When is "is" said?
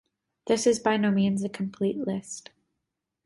0.65-0.79